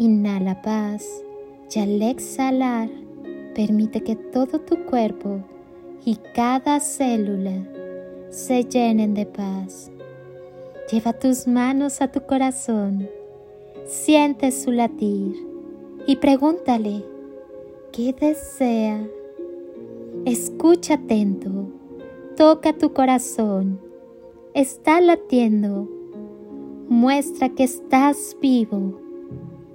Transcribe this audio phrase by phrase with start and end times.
[0.00, 1.24] Inhala paz
[1.74, 2.88] y al exhalar
[3.52, 5.40] permite que todo tu cuerpo
[6.04, 7.66] y cada célula
[8.30, 9.90] se llenen de paz.
[10.92, 13.10] Lleva tus manos a tu corazón,
[13.86, 15.34] siente su latir
[16.06, 17.04] y pregúntale,
[17.90, 19.04] ¿qué desea?
[20.26, 21.72] Escucha atento,
[22.36, 23.80] toca tu corazón,
[24.54, 25.88] está latiendo,
[26.88, 29.07] muestra que estás vivo.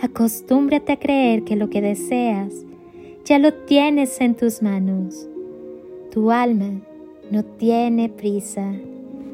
[0.00, 2.52] Acostúmbrate a creer que lo que deseas
[3.24, 5.26] ya lo tienes en tus manos.
[6.10, 6.82] Tu alma
[7.30, 8.74] no tiene prisa.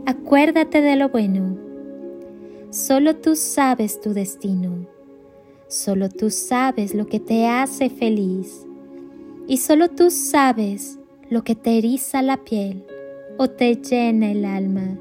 [0.06, 1.58] Acuérdate de lo bueno.
[2.70, 4.86] Solo tú sabes tu destino.
[5.66, 8.64] Solo tú sabes lo que te hace feliz.
[9.48, 12.84] Y solo tú sabes lo que te eriza la piel
[13.36, 14.96] o te llena el alma.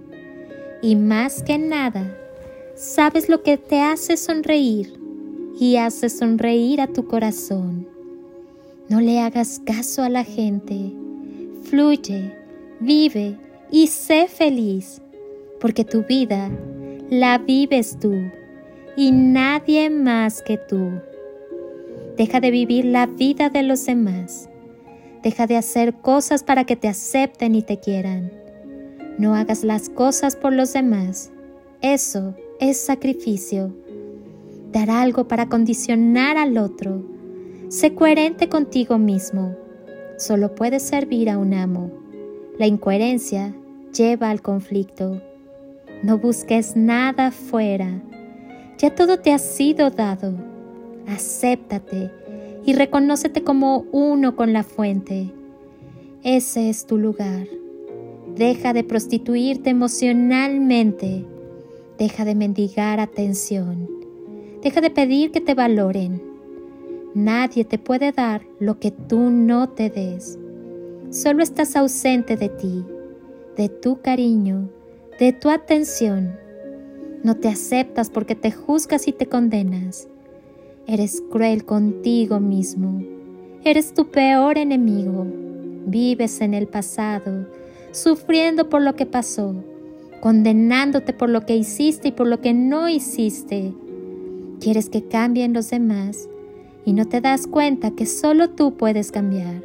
[0.81, 2.18] Y más que nada,
[2.74, 5.00] sabes lo que te hace sonreír
[5.59, 7.88] y hace sonreír a tu corazón.
[8.89, 10.91] No le hagas caso a la gente.
[11.63, 12.35] Fluye,
[12.79, 13.38] vive
[13.72, 15.01] y sé feliz,
[15.59, 16.50] porque tu vida
[17.09, 18.13] la vives tú
[18.97, 20.91] y nadie más que tú.
[22.17, 24.50] Deja de vivir la vida de los demás
[25.23, 28.31] Deja de hacer cosas para que te acepten y te quieran.
[29.19, 31.31] No hagas las cosas por los demás.
[31.81, 33.72] Eso es sacrificio.
[34.72, 37.04] Dar algo para condicionar al otro.
[37.68, 39.56] Sé coherente contigo mismo.
[40.18, 41.92] Solo puedes servir a un amo.
[42.58, 43.54] La incoherencia
[43.94, 45.22] lleva al conflicto.
[46.04, 48.02] No busques nada fuera.
[48.78, 50.36] Ya todo te ha sido dado.
[51.06, 52.09] Acéptate
[52.66, 55.32] y reconócete como uno con la fuente.
[56.24, 57.48] Ese es tu lugar.
[58.36, 61.26] Deja de prostituirte emocionalmente.
[61.98, 64.00] Deja de mendigar atención.
[64.63, 66.22] Deja de pedir que te valoren.
[67.16, 70.38] Nadie te puede dar lo que tú no te des.
[71.09, 72.85] Solo estás ausente de ti,
[73.57, 74.69] de tu cariño,
[75.19, 76.38] de tu atención.
[77.23, 80.07] No te aceptas porque te juzgas y te condenas.
[80.88, 83.03] Eres cruel contigo mismo.
[83.63, 85.25] Eres tu peor enemigo.
[85.85, 87.47] Vives en el pasado,
[87.91, 89.55] sufriendo por lo que pasó,
[90.22, 93.73] condenándote por lo que hiciste y por lo que no hiciste.
[94.61, 96.29] Quieres que cambien los demás
[96.85, 99.61] y no te das cuenta que solo tú puedes cambiar.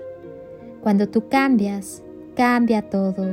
[0.82, 2.02] Cuando tú cambias,
[2.34, 3.24] cambia todo.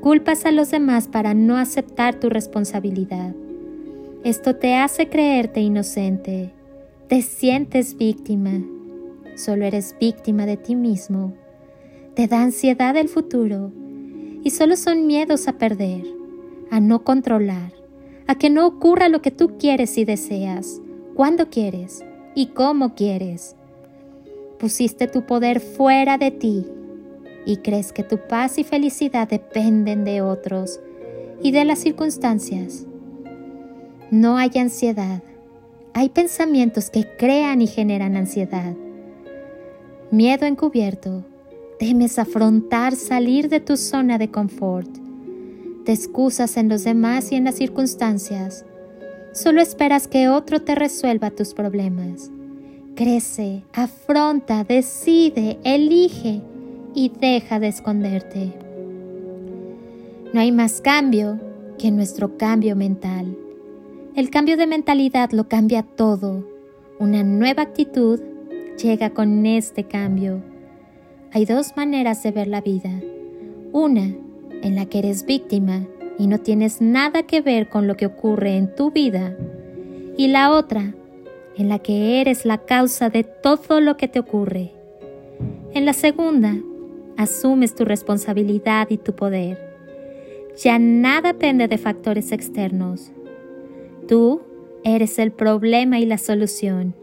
[0.00, 3.32] Culpas a los demás para no aceptar tu responsabilidad.
[4.24, 6.52] Esto te hace creerte inocente
[7.12, 8.62] te sientes víctima,
[9.34, 11.34] solo eres víctima de ti mismo.
[12.14, 13.70] Te da ansiedad el futuro
[14.42, 16.06] y solo son miedos a perder,
[16.70, 17.74] a no controlar,
[18.26, 20.80] a que no ocurra lo que tú quieres y deseas,
[21.14, 22.04] cuando quieres
[22.34, 23.56] y cómo quieres.
[24.58, 26.66] Pusiste tu poder fuera de ti
[27.44, 30.80] y crees que tu paz y felicidad dependen de otros
[31.42, 32.86] y de las circunstancias.
[34.10, 35.22] No hay ansiedad,
[35.94, 38.74] hay pensamientos que crean y generan ansiedad.
[40.10, 41.24] Miedo encubierto.
[41.78, 45.01] Temes afrontar salir de tu zona de confort.
[45.84, 48.64] Te excusas en los demás y en las circunstancias.
[49.32, 52.30] Solo esperas que otro te resuelva tus problemas.
[52.94, 56.42] crece, afronta, decide, elige
[56.94, 58.52] y deja de esconderte.
[60.32, 61.40] No hay más cambio
[61.78, 63.36] que nuestro cambio mental.
[64.14, 66.46] El cambio de mentalidad lo cambia todo.
[66.98, 68.20] Una nueva actitud
[68.80, 70.42] llega con este cambio.
[71.32, 72.90] Hay dos maneras de ver la vida.
[73.72, 74.14] Una
[74.62, 75.86] en la que eres víctima
[76.18, 79.36] y no tienes nada que ver con lo que ocurre en tu vida.
[80.16, 80.94] Y la otra
[81.56, 84.72] en la que eres la causa de todo lo que te ocurre.
[85.74, 86.56] En la segunda,
[87.16, 89.58] asumes tu responsabilidad y tu poder.
[90.62, 93.10] Ya nada depende de factores externos.
[94.06, 94.42] Tú
[94.84, 96.94] eres el problema y la solución.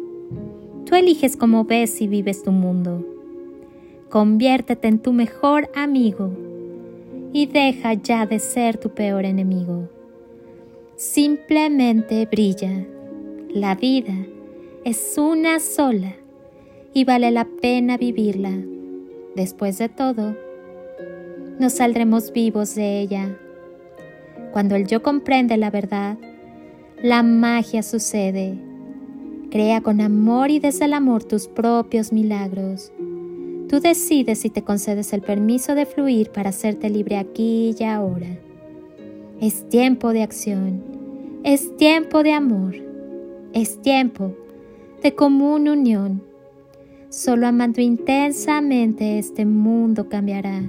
[0.86, 3.06] Tú eliges cómo ves y vives tu mundo.
[4.10, 6.31] Conviértete en tu mejor amigo
[7.34, 9.90] y deja ya de ser tu peor enemigo.
[10.96, 12.86] Simplemente brilla.
[13.50, 14.14] La vida
[14.84, 16.14] es una sola
[16.94, 18.52] y vale la pena vivirla.
[19.36, 20.36] Después de todo,
[21.60, 23.38] nos saldremos vivos de ella.
[24.52, 26.18] Cuando el yo comprende la verdad,
[27.02, 28.58] la magia sucede.
[29.52, 32.92] Crea con amor y desde el amor tus propios milagros.
[33.69, 38.27] Tú decides si te concedes el permiso de fluir para hacerte libre aquí y ahora.
[39.39, 40.81] Es tiempo de acción.
[41.44, 42.75] Es tiempo de amor.
[43.54, 44.33] Es tiempo
[45.04, 46.24] de común unión.
[47.10, 50.63] Solo amando intensamente este mundo cambiará.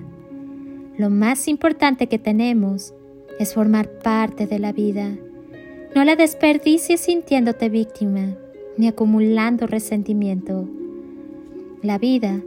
[0.99, 2.93] Lo más importante que tenemos
[3.38, 5.17] es formar parte de la vida.
[5.94, 8.37] No la desperdicies sintiéndote víctima
[8.76, 10.69] ni acumulando resentimiento.
[11.82, 12.43] La vida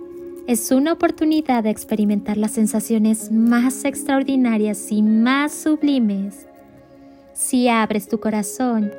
[0.48, 6.48] es una oportunidad de experimentar las sensaciones más extraordinarias y más sublimes.
[7.34, 8.92] Si abres tu corazón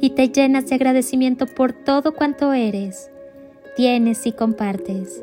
[0.00, 3.10] y te llenas de agradecimiento por todo cuanto eres,
[3.74, 5.22] tienes y compartes.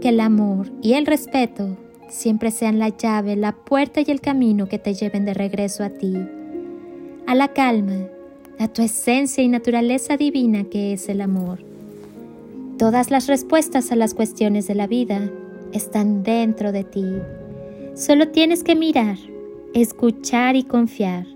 [0.00, 1.76] Que el amor y el respeto
[2.08, 5.90] siempre sean la llave, la puerta y el camino que te lleven de regreso a
[5.90, 6.16] ti,
[7.26, 8.08] a la calma,
[8.58, 11.73] a tu esencia y naturaleza divina que es el amor.
[12.78, 15.30] Todas las respuestas a las cuestiones de la vida
[15.72, 17.06] están dentro de ti.
[17.94, 19.16] Solo tienes que mirar,
[19.74, 21.26] escuchar y confiar.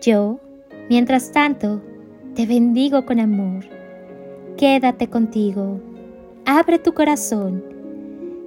[0.00, 0.40] Yo
[0.88, 1.80] Mientras tanto,
[2.34, 3.64] te bendigo con amor.
[4.58, 5.80] Quédate contigo.
[6.44, 7.64] Abre tu corazón.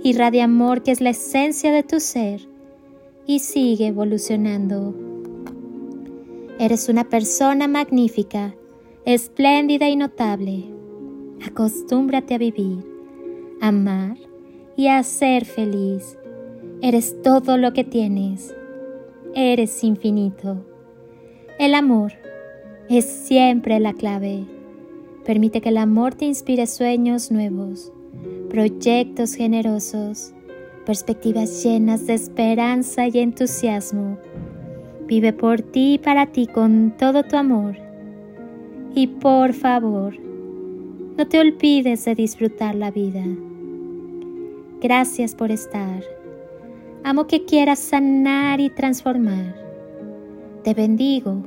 [0.03, 2.41] Irradia amor que es la esencia de tu ser
[3.25, 4.94] y sigue evolucionando.
[6.59, 8.53] Eres una persona magnífica,
[9.06, 10.75] espléndida y notable.
[11.44, 12.84] Acostúmbrate a vivir,
[13.62, 14.18] amar
[14.76, 16.18] y a ser feliz.
[16.82, 18.56] Eres todo lo que tienes.
[19.34, 20.66] Eres infinito.
[21.60, 22.14] El amor
[22.90, 24.46] es siempre la clave.
[25.26, 27.92] Permite que el amor te inspire sueños nuevos,
[28.50, 30.34] proyectos generosos,
[30.86, 34.18] perspectivas llenas de esperanza y entusiasmo.
[35.08, 37.76] Vive por ti y para ti con todo tu amor.
[38.94, 40.16] Y por favor,
[41.17, 43.23] no te olvides de disfrutar la vida.
[44.81, 46.03] Gracias por estar.
[47.03, 49.56] Amo que quieras sanar y transformar.
[50.63, 51.41] Te bendigo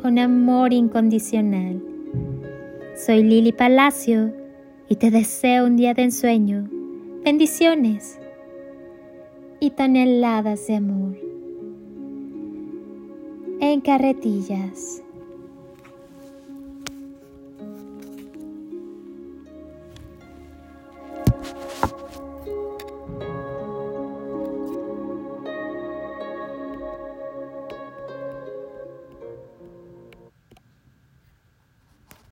[0.00, 1.82] con amor incondicional.
[2.94, 4.32] Soy Lili Palacio
[4.88, 6.68] y te deseo un día de ensueño,
[7.24, 8.18] bendiciones
[9.58, 11.16] y toneladas de amor.
[13.60, 15.02] En carretillas.